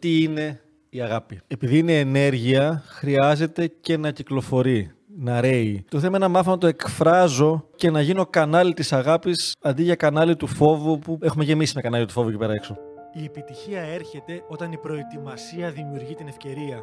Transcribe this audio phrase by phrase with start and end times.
[0.00, 0.60] τι είναι
[0.90, 1.40] η αγάπη.
[1.46, 5.84] Επειδή είναι ενέργεια, χρειάζεται και να κυκλοφορεί, να ρέει.
[5.88, 9.82] Το θέμα είναι να μάθω να το εκφράζω και να γίνω κανάλι της αγάπης αντί
[9.82, 12.76] για κανάλι του φόβου που έχουμε γεμίσει με κανάλι του φόβου εκεί πέρα έξω.
[13.12, 16.82] Η επιτυχία έρχεται όταν η προετοιμασία δημιουργεί την ευκαιρία.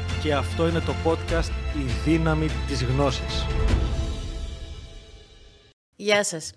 [0.21, 3.45] Και αυτό είναι το podcast «Η δύναμη της γνώσης».
[5.95, 6.51] Γεια σας.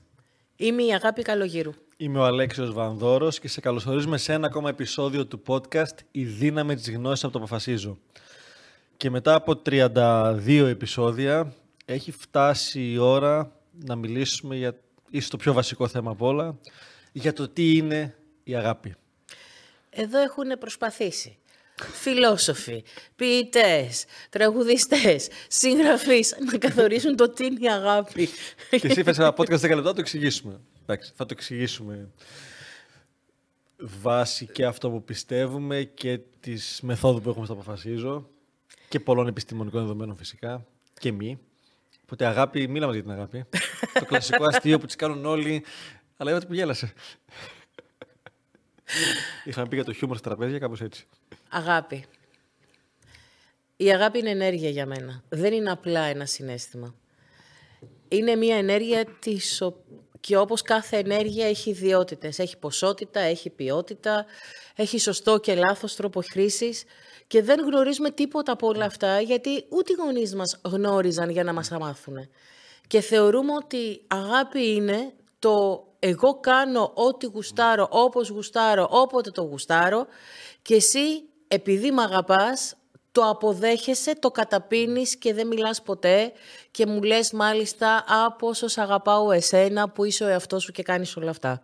[0.56, 1.71] Είμαι η αγάπη καλογύρου.
[1.97, 6.75] Είμαι ο Αλέξιος Βανδόρος και σε καλωσορίζουμε σε ένα ακόμα επεισόδιο του podcast «Η δύναμη
[6.75, 7.98] της γνώσης από το αποφασίζω».
[8.97, 11.53] Και μετά από 32 επεισόδια
[11.84, 13.53] έχει φτάσει η ώρα
[13.84, 14.78] να μιλήσουμε για
[15.11, 16.59] ίσως το πιο βασικό θέμα από όλα,
[17.12, 18.95] για το τι είναι η αγάπη.
[19.91, 21.39] Εδώ έχουν προσπαθήσει
[21.77, 22.84] φιλόσοφοι,
[23.17, 28.28] ποιητές, τραγουδιστές, συγγραφείς να καθορίσουν το τι είναι η αγάπη.
[28.70, 30.61] Και εσύ φες ένα podcast 10 λεπτά, το εξηγήσουμε.
[30.83, 32.08] Εντάξει, θα το εξηγήσουμε
[33.77, 38.28] βάσει και αυτό που πιστεύουμε και τις μεθόδου που έχουμε στο αποφασίζω
[38.88, 40.66] και πολλών επιστημονικών δεδομένων φυσικά
[40.98, 41.38] και μη.
[42.03, 43.44] Οπότε αγάπη, μίλα μας για την αγάπη.
[43.98, 45.64] το κλασικό αστείο που τις κάνουν όλοι,
[46.16, 46.92] αλλά είδατε που γέλασε.
[49.45, 51.06] Είχαμε πει για το χιούμορ στα τραπέζια, κάπως έτσι.
[51.48, 52.05] Αγάπη.
[53.77, 55.23] Η αγάπη είναι ενέργεια για μένα.
[55.28, 56.95] Δεν είναι απλά ένα συνέστημα.
[58.09, 59.84] Είναι μια ενέργεια της, ο-
[60.20, 62.39] και όπως κάθε ενέργεια έχει ιδιότητες.
[62.39, 64.27] Έχει ποσότητα, έχει ποιότητα,
[64.75, 66.84] έχει σωστό και λάθος τρόπο χρήσης
[67.26, 71.53] και δεν γνωρίζουμε τίποτα από όλα αυτά γιατί ούτε οι γονείς μας γνώριζαν για να
[71.53, 72.28] μας τα μάθουν.
[72.87, 75.12] Και θεωρούμε ότι αγάπη είναι
[75.44, 80.06] το εγώ κάνω ό,τι γουστάρω, όπως γουστάρω, όποτε το γουστάρω
[80.62, 82.77] και εσύ επειδή με αγαπάς
[83.12, 86.32] το αποδέχεσαι, το καταπίνεις και δεν μιλάς ποτέ
[86.71, 90.82] και μου λες μάλιστα «Α, πόσο σ' αγαπάω εσένα που είσαι ο εαυτός σου και
[90.82, 91.61] κάνεις όλα αυτά».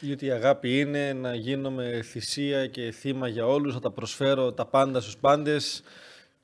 [0.00, 4.66] Γιατί η αγάπη είναι να γίνομαι θυσία και θύμα για όλους, να τα προσφέρω τα
[4.66, 5.82] πάντα στους πάντες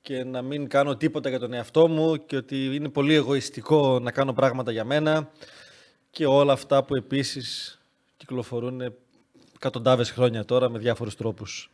[0.02, 4.10] και να μην κάνω τίποτα για τον εαυτό μου και ότι είναι πολύ εγωιστικό να
[4.10, 5.30] κάνω πράγματα για μένα
[6.12, 7.78] και όλα αυτά που επίσης
[8.16, 8.94] κυκλοφορούν
[9.54, 11.70] εκατοντάδες χρόνια τώρα με διάφορους τρόπους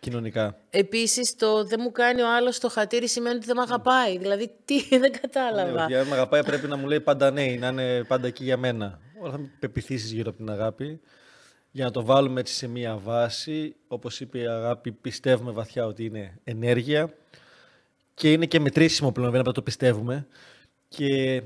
[0.00, 0.58] κοινωνικά.
[0.70, 4.18] Επίσης το «δεν μου κάνει ο άλλος το χατήρι» σημαίνει ότι δεν με αγαπάει.
[4.18, 5.84] Δηλαδή τι, δεν Ναι, κατάλαβα.
[5.84, 8.56] ότι αν με αγαπάει πρέπει να μου λέει πάντα ναι, να είναι πάντα εκεί για
[8.56, 9.00] μένα.
[9.20, 11.00] Όλα θα με πεπιθήσεις γύρω από την αγάπη.
[11.70, 16.04] Για να το βάλουμε έτσι σε μία βάση, όπως είπε η αγάπη, πιστεύουμε βαθιά ότι
[16.04, 17.14] είναι ενέργεια
[18.14, 20.26] και είναι και μετρήσιμο πλέον, δεν το πιστεύουμε.
[20.88, 21.42] Και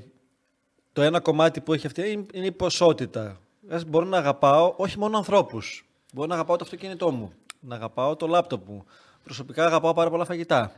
[0.93, 3.39] το ένα κομμάτι που έχει αυτή είναι- είναι η ποσότητα.
[3.69, 5.85] Ας μπορώ να αγαπάω όχι μόνο ανθρώπους.
[6.13, 8.85] Μπορώ να αγαπάω το αυτοκίνητό μου, να αγαπάω το λάπτοπ μου.
[9.23, 10.71] Προσωπικά αγαπάω πάρα πολλά φαγητά.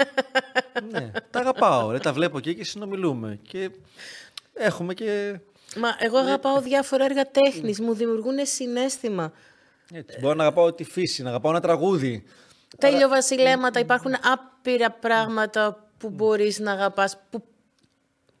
[0.90, 1.90] ναι, τα αγαπάω.
[1.90, 3.38] Ρε, τα βλέπω εκεί και συνομιλούμε.
[3.42, 3.70] Και
[4.54, 5.38] έχουμε και.
[5.76, 9.32] Μα εγώ αγαπάω διάφορα έργα τέχνης, μου δημιουργούν συνέστημα.
[9.92, 10.18] Έτσι.
[10.20, 12.24] Μπορώ να αγαπάω τη φύση, να αγαπάω ένα τραγούδι.
[12.78, 17.42] Τα ηλιοβασιλέματα, υπάρχουν άπειρα πράγματα που μπορείς να αγαπάς, που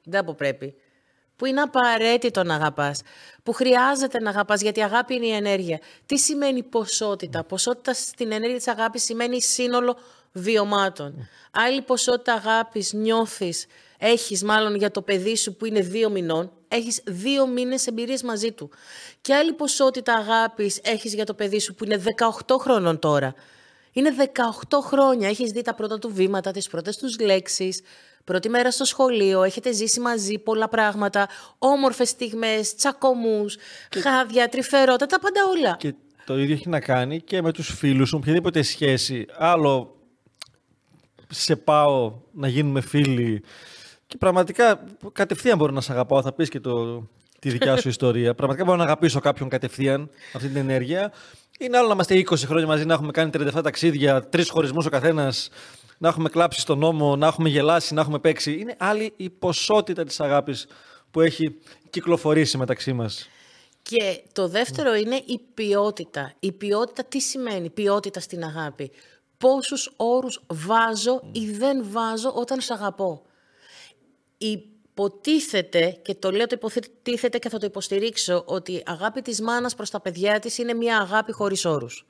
[0.04, 0.74] δεν πρέπει.
[1.36, 3.00] Που είναι απαραίτητο να αγαπάς,
[3.42, 5.80] που χρειάζεται να αγαπάς, γιατί η αγάπη είναι η ενέργεια.
[6.06, 9.96] Τι σημαίνει ποσότητα; Ποσότητα στην ενέργεια της αγάπης σημαίνει σύνολο
[10.32, 11.28] βιωμάτων.
[11.50, 13.66] Άλλη ποσότητα αγάπης νιώθεις,
[13.98, 18.52] έχεις μάλλον για το παιδί σου που είναι δύο μηνών, έχεις δύο μήνες εμπειρίες μαζί
[18.52, 18.70] του.
[19.20, 22.02] Και άλλη ποσότητα αγάπης έχεις για το παιδί σου που είναι
[22.46, 23.34] 18 χρόνων τώρα.
[23.92, 24.14] Είναι
[24.68, 27.80] 18 χρόνια, έχεις δει τα πρώτα του βήματα, τις πρώτες τους λέξεις,
[28.26, 31.28] πρώτη μέρα στο σχολείο, έχετε ζήσει μαζί πολλά πράγματα,
[31.58, 33.56] όμορφες στιγμές, τσακωμούς,
[34.02, 35.76] χάδια, τρυφερότητα, τα πάντα όλα.
[35.76, 35.94] Και
[36.26, 39.26] το ίδιο έχει να κάνει και με τους φίλους σου, οποιαδήποτε σχέση.
[39.38, 39.96] Άλλο
[41.28, 43.42] σε πάω να γίνουμε φίλοι
[44.06, 47.02] και πραγματικά κατευθείαν μπορώ να σε αγαπάω, θα πεις και το,
[47.38, 48.34] τη δικιά σου ιστορία.
[48.34, 51.12] Πραγματικά μπορώ να αγαπήσω κάποιον κατευθείαν αυτή την ενέργεια.
[51.58, 54.88] Είναι άλλο να είμαστε 20 χρόνια μαζί, να έχουμε κάνει 37 ταξίδια, τρεις χωρισμούς ο
[54.88, 55.50] καθένας,
[55.98, 58.58] να έχουμε κλάψει στον νόμο, να έχουμε γελάσει, να έχουμε παίξει.
[58.58, 60.66] Είναι άλλη η ποσότητα της αγάπης
[61.10, 61.58] που έχει
[61.90, 63.28] κυκλοφορήσει μεταξύ μας.
[63.82, 66.32] Και το δεύτερο είναι η ποιότητα.
[66.40, 68.90] Η ποιότητα τι σημαίνει ποιότητα στην αγάπη;
[69.38, 73.22] Πόσους όρους βάζω ή δεν βάζω όταν σε αγαπώ;
[74.38, 79.74] υποτίθεται, και το λέω το υποτίθεται και θα το υποστηρίξω, ότι η αγάπη της μάνας
[79.74, 82.06] προς τα παιδιά της είναι μια αγάπη χωρίς όρους.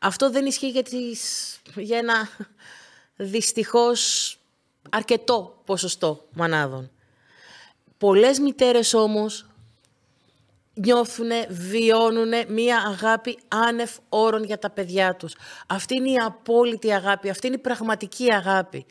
[0.00, 2.28] Αυτό δεν ισχύει για, τις, για ένα
[3.16, 4.36] δυστυχώς
[4.90, 6.90] αρκετό ποσοστό μανάδων.
[7.98, 9.46] Πολλές μητέρες όμως
[10.74, 15.34] νιώθουν, βιώνουν μία αγάπη άνευ όρων για τα παιδιά τους.
[15.66, 18.86] Αυτή είναι η απόλυτη αγάπη, αυτή είναι η πραγματική αγάπη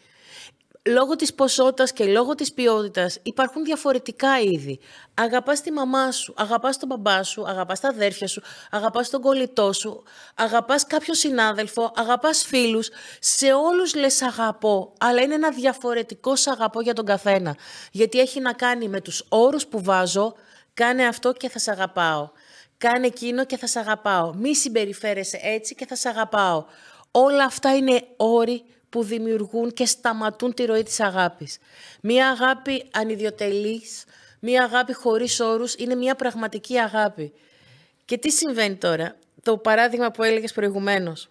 [0.85, 4.79] λόγω της ποσότητας και λόγω της ποιότητας υπάρχουν διαφορετικά είδη.
[5.13, 8.41] Αγαπάς τη μαμά σου, αγαπάς τον μπαμπά σου, αγαπάς τα αδέρφια σου,
[8.71, 10.03] αγαπάς τον κολλητό σου,
[10.35, 12.89] αγαπάς κάποιον συνάδελφο, αγαπάς φίλους.
[13.19, 17.55] Σε όλους λες αγαπώ, αλλά είναι ένα διαφορετικό σ' αγαπώ για τον καθένα.
[17.91, 20.33] Γιατί έχει να κάνει με τους όρους που βάζω,
[20.73, 22.29] κάνε αυτό και θα σ' αγαπάω.
[22.77, 24.33] Κάνε εκείνο και θα σ' αγαπάω.
[24.33, 26.65] Μη συμπεριφέρεσαι έτσι και θα σ' αγαπάω.
[27.11, 28.63] Όλα αυτά είναι όροι
[28.93, 31.57] που δημιουργούν και σταματούν τη ροή της αγάπης.
[32.01, 34.03] Μία αγάπη ανιδιοτελής,
[34.39, 37.33] μία αγάπη χωρίς όρους, είναι μία πραγματική αγάπη.
[38.05, 41.29] Και τι συμβαίνει τώρα, το παράδειγμα που έλεγες προηγουμένως.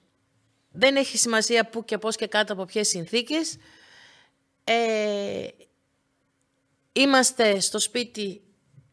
[0.72, 3.56] Δεν έχει σημασία πού και πώς και κάτω από ποιες συνθήκες.
[4.64, 5.46] Ε,
[6.92, 8.42] είμαστε στο σπίτι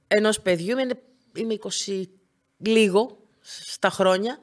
[0.07, 0.77] ενός παιδιού,
[1.35, 1.57] είμαι
[1.87, 2.03] 20
[2.57, 3.17] λίγο
[3.65, 4.37] στα χρόνια,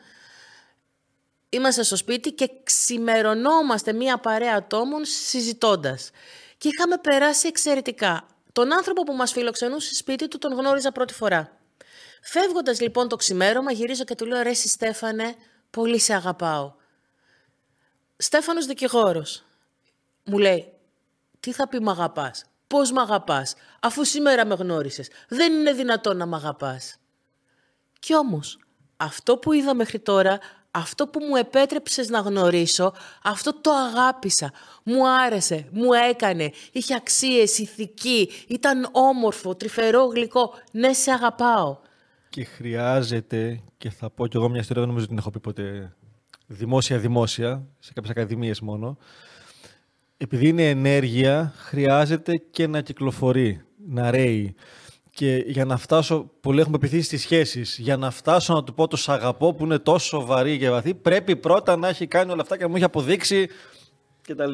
[1.56, 6.10] Είμαστε στο σπίτι και ξημερωνόμαστε μία παρέα ατόμων συζητώντας.
[6.58, 8.26] Και είχαμε περάσει εξαιρετικά.
[8.52, 11.58] Τον άνθρωπο που μας φιλοξενούσε σπίτι του τον γνώριζα πρώτη φορά.
[12.22, 15.34] Φεύγοντας λοιπόν το ξημέρωμα γυρίζω και του λέω «Ρε Στέφανε,
[15.70, 16.74] πολύ σε αγαπάω».
[18.16, 19.44] Στέφανος δικηγόρος.
[20.24, 20.72] Μου λέει
[21.40, 26.16] «Τι θα πει μ' αγαπάς, πώς μ' αγαπάς, αφού σήμερα με γνώρισες, δεν είναι δυνατόν
[26.16, 26.96] να μ' αγαπάς».
[27.98, 28.58] Κι όμως,
[28.96, 30.38] αυτό που είδα μέχρι τώρα
[30.76, 32.92] αυτό που μου επέτρεψες να γνωρίσω,
[33.22, 34.52] αυτό το αγάπησα.
[34.82, 40.54] Μου άρεσε, μου έκανε, είχε αξίες, ηθική, ήταν όμορφο, τρυφερό, γλυκό.
[40.70, 41.76] Ναι, σε αγαπάω.
[42.28, 45.40] Και χρειάζεται, και θα πω κι εγώ μια ιστορία, δεν νομίζω ότι την έχω πει
[45.40, 45.96] ποτέ
[46.46, 48.98] δημόσια-δημόσια, σε κάποιες ακαδημίες μόνο,
[50.16, 54.54] επειδή είναι ενέργεια, χρειάζεται και να κυκλοφορεί, να ρέει.
[55.16, 58.88] Και για να φτάσω, πολλοί έχουμε πειθεί στις σχέσεις, για να φτάσω να του πω
[58.88, 62.42] το σ' αγαπώ που είναι τόσο βαρύ και βαθύ, πρέπει πρώτα να έχει κάνει όλα
[62.42, 63.48] αυτά και να μου έχει αποδείξει
[64.22, 64.52] κτλ.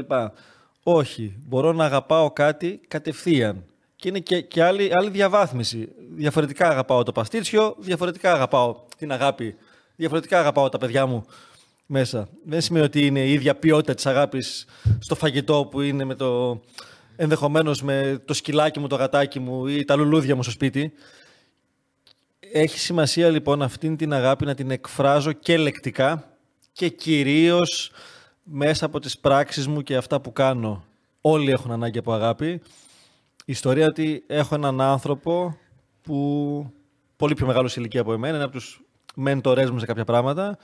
[0.83, 3.65] Όχι, μπορώ να αγαπάω κάτι κατευθείαν.
[3.97, 5.89] Και είναι και, και άλλη, άλλη διαβάθμιση.
[6.15, 9.57] Διαφορετικά αγαπάω το παστίτσιο, διαφορετικά αγαπάω την αγάπη,
[9.97, 11.25] διαφορετικά αγαπάω τα παιδιά μου
[11.87, 12.29] μέσα.
[12.45, 14.67] Δεν σημαίνει ότι είναι η ίδια ποιότητα της αγάπης
[14.99, 16.61] στο φαγητό που είναι με το
[17.17, 20.93] ενδεχομένως με το σκυλάκι μου, το γατάκι μου ή τα λουλούδια μου στο σπίτι.
[22.53, 26.37] Έχει σημασία λοιπόν αυτήν την αγάπη να την εκφράζω και λεκτικά
[26.73, 27.91] και κυρίως
[28.43, 30.85] μέσα από τις πράξεις μου και αυτά που κάνω.
[31.21, 32.49] Όλοι έχουν ανάγκη από αγάπη.
[33.45, 35.59] Η ιστορία ότι έχω έναν άνθρωπο
[36.03, 36.73] που
[37.17, 38.83] πολύ πιο μεγάλος ηλικία από εμένα, είναι από τους
[39.15, 40.59] μέντορές μου σε κάποια πράγματα,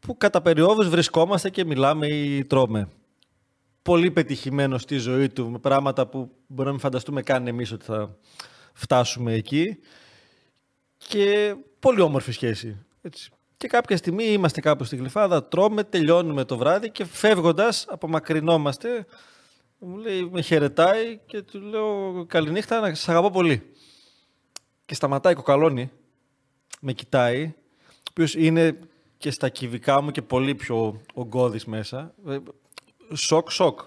[0.00, 2.88] που κατά περιόδους βρισκόμαστε και μιλάμε ή τρώμε
[3.82, 7.84] πολύ πετυχημένος στη ζωή του με πράγματα που μπορεί να μην φανταστούμε καν εμείς ότι
[7.84, 8.16] θα
[8.72, 9.78] φτάσουμε εκεί
[10.96, 12.76] και πολύ όμορφη σχέση.
[13.02, 13.30] Έτσι.
[13.56, 19.06] Και κάποια στιγμή είμαστε κάπου στη Γλυφάδα, τρώμε, τελειώνουμε το βράδυ και φεύγοντας απομακρυνόμαστε
[19.80, 23.72] μου λέει, με χαιρετάει και του λέω καληνύχτα, να σας αγαπώ πολύ.
[24.86, 25.90] Και σταματάει κοκαλώνει,
[26.80, 28.78] με κοιτάει, ο οποίος είναι
[29.16, 32.14] και στα κυβικά μου και πολύ πιο ογκώδης μέσα
[33.14, 33.80] σοκ, σοκ.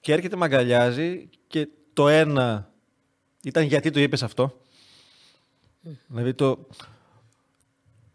[0.00, 2.72] Και έρχεται, με αγκαλιάζει και το ένα
[3.42, 4.60] ήταν γιατί το είπες αυτό;
[6.06, 6.66] Δηλαδή το...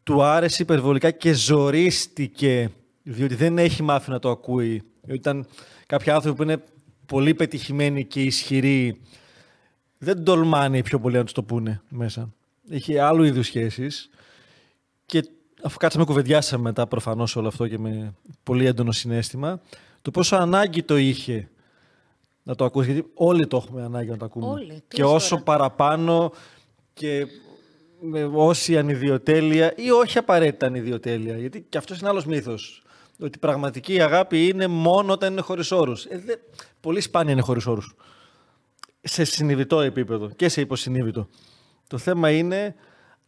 [0.04, 2.72] Του άρεσε υπερβολικά και ζορίστηκε,
[3.04, 4.84] διότι δεν έχει μάθει να το ακούει.
[5.08, 5.48] Ήταν
[5.86, 6.64] κάποιοι άνθρωποι που είναι
[7.06, 9.02] πολύ πετυχημένοι και ισχυροί.
[9.98, 12.34] Δεν τολμάνε πιο πολύ να τους το πούνε μέσα.
[12.70, 14.10] Έχει άλλου είδους σχέσεις
[15.06, 15.30] και
[15.62, 19.62] αφού κάτσαμε κουβεντιάσαμε μετά προφανώς όλο αυτό και με πολύ έντονο συνέστημα,
[20.02, 21.50] το πόσο ανάγκη το είχε
[22.44, 24.48] να το ακούσει, γιατί όλοι το έχουμε ανάγκη να το ακούμε.
[24.48, 26.32] Όλοι, και όσο παραπάνω
[26.94, 27.28] και
[28.00, 32.82] με όση ανιδιοτέλεια ή όχι απαραίτητα ανιδιοτέλεια, γιατί και αυτός είναι άλλος μύθος.
[33.20, 36.06] Ότι πραγματική αγάπη είναι μόνο όταν είναι χωρίς όρους.
[36.06, 36.36] Ε, δε,
[36.82, 37.96] πολύ σπάνια είναι χωρίς όρους.
[39.02, 41.28] Σε συνειδητό επίπεδο και σε υποσυνείδητο.
[41.88, 42.76] Το θέμα είναι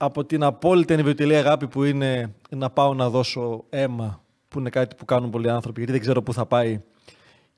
[0.01, 4.95] από την απόλυτη ανεβιωτηλή αγάπη που είναι να πάω να δώσω αίμα, που είναι κάτι
[4.95, 6.81] που κάνουν πολλοί άνθρωποι, γιατί δεν ξέρω πού θα πάει.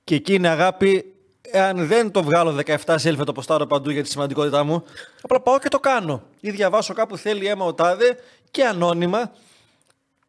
[0.03, 4.09] Και εκεί είναι αγάπη, εάν δεν το βγάλω 17 selfie το ποστάρω παντού για τη
[4.09, 4.83] σημαντικότητά μου,
[5.21, 6.21] απλά πάω και το κάνω.
[6.39, 8.17] Ή διαβάσω κάπου θέλει αίμα ο τάδε
[8.51, 9.31] και ανώνυμα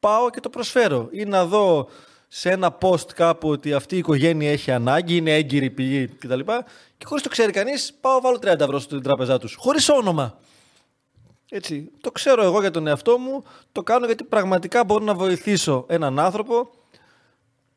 [0.01, 1.09] πάω και το προσφέρω.
[1.11, 1.89] Ή να δω
[2.29, 6.41] σε ένα post κάπου ότι αυτή η οικογένεια έχει ανάγκη, είναι έγκυρη πηγή κτλ.
[6.99, 9.57] Και χωρίς το ξέρει κανείς, πάω βάλω 30 ευρώ στην τράπεζά τους.
[9.59, 10.39] Χωρίς όνομα.
[11.55, 11.91] Έτσι.
[12.01, 13.43] Το ξέρω εγώ για τον εαυτό μου,
[13.73, 16.71] το κάνω γιατί πραγματικά μπορώ να βοηθήσω έναν άνθρωπο.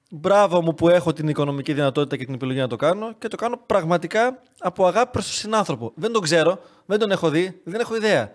[0.09, 3.35] Μπράβο μου που έχω την οικονομική δυνατότητα και την επιλογή να το κάνω και το
[3.35, 5.91] κάνω πραγματικά από αγάπη προς τον συνάνθρωπο.
[5.95, 8.31] Δεν τον ξέρω, δεν τον έχω δει, δεν έχω ιδέα.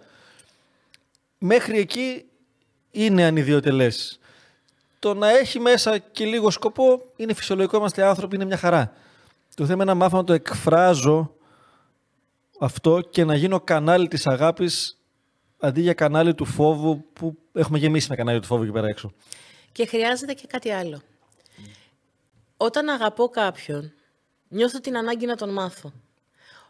[1.39, 2.25] Μέχρι εκεί
[2.91, 4.21] είναι ανιδιοτελές.
[4.99, 8.93] Το να έχει μέσα και λίγο σκοπό είναι φυσιολογικό, είμαστε άνθρωποι, είναι μια χαρά.
[9.55, 11.35] Το θέμα είναι να μάθω να το εκφράζω
[12.61, 15.00] αυτό και να γίνω κανάλι της αγάπης
[15.61, 19.13] αντί για κανάλι του φόβου που έχουμε γεμίσει με κανάλι του φόβου εκεί πέρα έξω.
[19.73, 21.01] Και χρειάζεται και κάτι άλλο.
[22.57, 23.93] Όταν αγαπώ κάποιον,
[24.49, 25.93] νιώθω την ανάγκη να τον μάθω.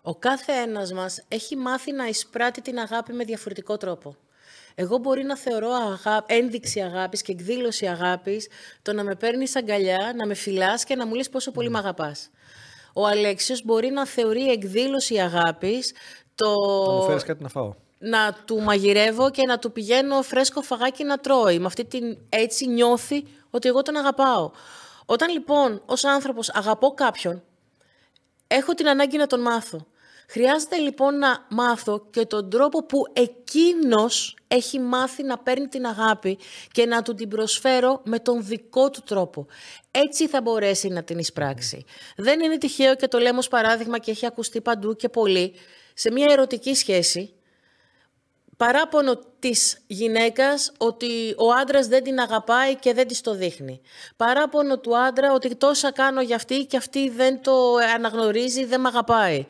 [0.03, 4.17] Ο κάθε ένας μας έχει μάθει να εισπράττει την αγάπη με διαφορετικό τρόπο.
[4.75, 6.25] Εγώ μπορεί να θεωρώ αγά...
[6.27, 8.49] ένδειξη αγάπης και εκδήλωση αγάπης
[8.83, 11.73] το να με παίρνεις αγκαλιά, να με φυλάς και να μου λες πόσο πολύ mm.
[11.73, 12.31] με αγαπάς.
[12.95, 15.93] Ο Αλέξιος μπορεί να θεωρεί εκδήλωση αγάπης
[16.35, 16.55] το...
[16.87, 21.05] Να μου φέρεις κάτι να φάω να του μαγειρεύω και να του πηγαίνω φρέσκο φαγάκι
[21.05, 21.59] να τρώει.
[21.59, 24.51] Με αυτή την έτσι νιώθει ότι εγώ τον αγαπάω.
[25.07, 27.43] Όταν λοιπόν ως άνθρωπος αγαπώ κάποιον,
[28.47, 29.87] έχω την ανάγκη να τον μάθω.
[30.29, 36.39] Χρειάζεται λοιπόν να μάθω και τον τρόπο που εκείνος έχει μάθει να παίρνει την αγάπη
[36.73, 39.47] και να του την προσφέρω με τον δικό του τρόπο.
[39.91, 41.85] Έτσι θα μπορέσει να την εισπράξει.
[42.17, 45.55] Δεν είναι τυχαίο και το λέμε ως παράδειγμα και έχει ακουστεί παντού και πολύ.
[45.95, 47.35] Σε μια ερωτική σχέση,
[48.61, 53.81] παράπονο της γυναίκας ότι ο άντρας δεν την αγαπάει και δεν της το δείχνει.
[54.17, 58.89] Παράπονο του άντρα ότι τόσα κάνω για αυτή και αυτή δεν το αναγνωρίζει, δεν με
[58.89, 59.47] αγαπάει.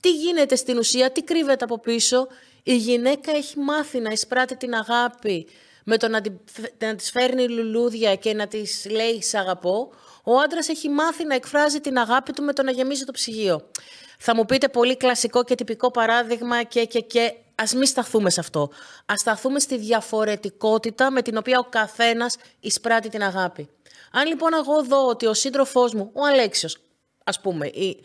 [0.00, 2.26] Τι γίνεται στην ουσία, τι κρύβεται από πίσω;
[2.62, 5.46] Η γυναίκα έχει μάθει να εισπράττει την αγάπη
[5.84, 6.30] με το να, τη,
[6.78, 9.92] να της φέρνει λουλούδια και να της λέει «Σ' αγαπώ».
[10.24, 13.70] Ο άντρας έχει μάθει να εκφράζει την αγάπη του με το να γεμίζει το ψυγείο.
[14.18, 18.40] Θα μου πείτε πολύ κλασικό και τυπικό παράδειγμα και, και, και ας μην σταθούμε σε
[18.40, 18.70] αυτό.
[19.06, 23.68] Ας σταθούμε στη διαφορετικότητα με την οποία ο καθένας εισπράττει την αγάπη.
[24.12, 26.78] Αν λοιπόν εγώ δω ότι ο σύντροφός μου, ο Αλέξιος,
[27.24, 28.02] ας πούμε, η,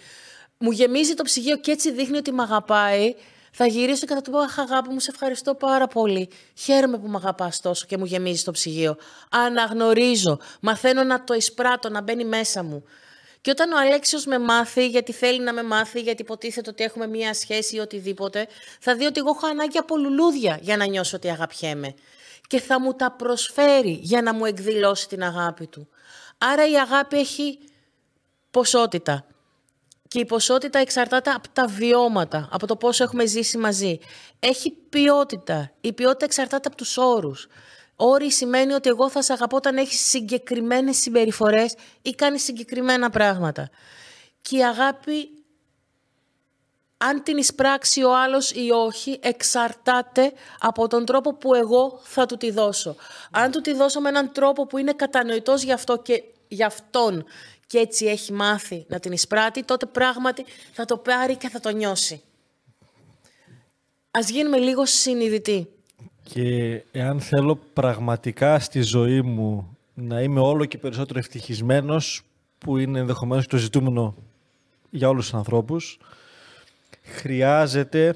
[0.58, 3.16] μου γεμίζει το ψυγείο και έτσι δείχνει ότι με αγαπάει,
[3.52, 6.30] θα γυρίσω και θα του πω Αχ, αγάπη μου, σε ευχαριστώ πάρα πολύ.
[6.58, 8.98] Χαίρομαι που με αγαπάς τόσο και μου γεμίζει το ψυγείο.
[9.30, 12.84] Αναγνωρίζω, μαθαίνω να το εισπράττω, να μπαίνει μέσα μου.
[13.42, 17.08] Και όταν ο Αλέξιος με μάθει, γιατί θέλει να με μάθει, γιατί υποτίθεται ότι έχουμε
[17.08, 18.48] μία σχέση ή οτιδήποτε,
[18.80, 21.94] θα δει ότι εγώ έχω ανάγκη από λουλούδια για να νιώσω ότι αγαπιέμαι.
[22.48, 25.90] Και θα μου τα προσφέρει για να μου εκδηλώσει την αγάπη του.
[26.38, 27.60] Άρα η αγάπη έχει
[28.52, 29.26] ποσότητα.
[30.08, 34.00] Και η ποσότητα εξαρτάται από τα βιώματα, από το πόσο έχουμε ζήσει μαζί.
[34.40, 35.72] Έχει ποιότητα.
[35.82, 37.48] Η ποιότητα εξαρτάται από τους όρους.
[38.00, 43.70] Όρη σημαίνει ότι εγώ θα σε αγαπώ όταν έχεις συγκεκριμένες συμπεριφορές ή κάνεις συγκεκριμένα πράγματα.
[44.42, 45.30] Και η αγάπη,
[46.98, 52.38] αν την εισπράξει ο άλλος ή όχι, εξαρτάται από τον τρόπο που εγώ θα του
[52.38, 52.96] τη δώσω.
[53.32, 57.26] Αν του τη δώσω με έναν τρόπο που είναι κατανοητός για αυτό και για αυτόν
[57.68, 61.70] και έτσι έχει μάθει να την εισπράττει, τότε πράγματι θα το πάρει και θα το
[61.70, 62.22] νιώσει.
[64.12, 65.77] Ας γίνουμε λίγο συνειδητοί.
[66.34, 72.22] Και εάν θέλω πραγματικά στη ζωή μου να είμαι όλο και περισσότερο ευτυχισμένος,
[72.58, 74.16] που είναι ενδεχομένως το ζητούμενο
[74.90, 76.00] για όλους τους ανθρώπους,
[77.04, 78.16] χρειάζεται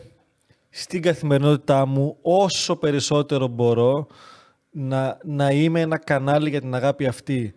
[0.70, 4.08] στην καθημερινότητά μου όσο περισσότερο μπορώ
[4.72, 7.53] να, να είμαι ένα κανάλι για την αγάπη αυτή.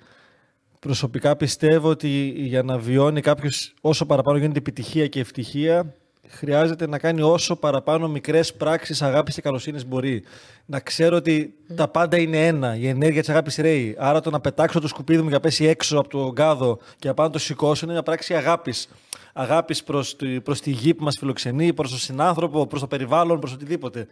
[0.78, 5.94] Προσωπικά πιστεύω ότι για να βιώνει κάποιος όσο παραπάνω γίνεται επιτυχία και ευτυχία,
[6.28, 10.22] χρειάζεται να κάνει όσο παραπάνω μικρές πράξεις αγάπης και καλοσύνης μπορεί.
[10.66, 12.76] Να ξέρω ότι τα πάντα είναι ένα.
[12.76, 13.96] Η ενέργεια της αγάπης ρέει.
[13.98, 17.08] Άρα το να πετάξω το σκουπίδι μου για να πέσει έξω από τον κάδο και
[17.08, 18.88] να πάω να το σηκώσω είναι μια πράξη αγάπης.
[19.32, 23.40] Αγάπης προς τη, προς τη γη που μας φιλοξενεί, προς τον συνάνθρωπο, προς το περιβάλλον,
[23.40, 24.06] προς οτιδήποτε.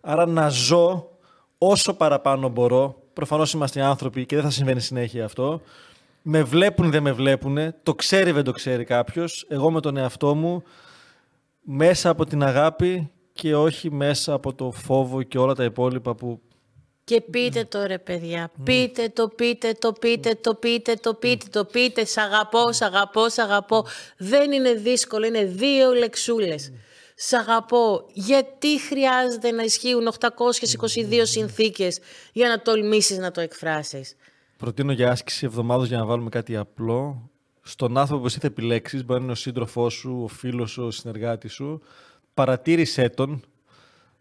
[0.00, 1.10] Άρα να ζω
[1.58, 2.96] όσο παραπάνω μπορώ.
[3.12, 5.60] Προφανώς είμαστε άνθρωποι και δεν θα συμβαίνει συνέχεια αυτό.
[6.22, 7.58] Με βλέπουν, δεν με βλέπουν.
[7.82, 9.46] Το ξέρει, δεν το ξέρει κάποιος.
[9.48, 10.62] Εγώ με τον εαυτό μου
[11.66, 16.40] μέσα από την αγάπη και όχι μέσα από το φόβο και όλα τα υπόλοιπα που...
[17.04, 21.64] Και πείτε το ρε παιδιά, πείτε το, πείτε το, πείτε το, πείτε το, πείτε το,
[21.64, 23.86] πείτε, σ' αγαπώ, σ' αγαπώ, σ' αγαπώ.
[24.16, 26.72] Δεν είναι δύσκολο, είναι δύο λεξούλες.
[27.14, 28.06] Σ' αγαπώ.
[28.12, 31.98] Γιατί χρειάζεται να ισχύουν 822 συνθήκες
[32.32, 34.16] για να τολμήσεις να το εκφράσεις;
[34.56, 37.30] Προτείνω για άσκηση εβδομάδος για να βάλουμε κάτι απλό
[37.66, 40.82] στον άνθρωπο που εσύ θα επιλέξεις, μπορεί να είναι ο σύντροφός σου, ο φίλος σου,
[40.82, 41.82] ο συνεργάτης σου,
[42.34, 43.42] παρατήρησέ τον,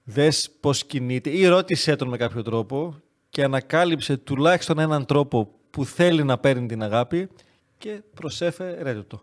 [0.03, 2.95] δες πώς κινείται ή ρώτησέ τον με κάποιο τρόπο
[3.29, 7.29] και ανακάλυψε τουλάχιστον έναν τρόπο που θέλει να παίρνει την αγάπη
[7.77, 9.21] και προσέφερε το.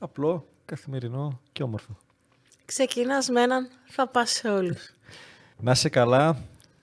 [0.00, 1.96] Απλό, καθημερινό και όμορφο.
[2.64, 4.94] Ξεκινάς με έναν, θα πας σε όλους.
[5.60, 6.38] Να είσαι καλά,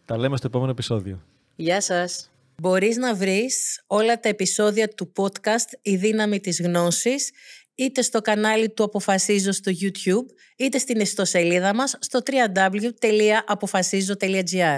[0.06, 1.22] τα λέμε στο επόμενο επεισόδιο.
[1.56, 2.31] Γεια σας.
[2.62, 7.32] Μπορείς να βρεις όλα τα επεισόδια του podcast «Η δύναμη της γνώσης»
[7.76, 10.26] είτε στο κανάλι του Αποφασίζω στο YouTube,
[10.58, 14.78] είτε στην ιστοσελίδα μας στο www.apofasizo.gr.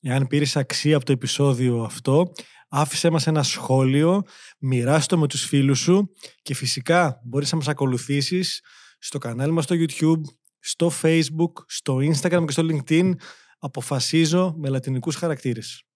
[0.00, 2.32] Εάν πήρες αξία από το επεισόδιο αυτό,
[2.68, 4.22] άφησέ μας ένα σχόλιο,
[4.58, 8.60] μοιράστο με τους φίλους σου και φυσικά μπορείς να μας ακολουθήσεις
[8.98, 10.20] στο κανάλι μας στο YouTube,
[10.58, 13.12] στο Facebook, στο Instagram και στο LinkedIn.
[13.58, 15.87] Αποφασίζω με λατινικούς χαρακτήρες.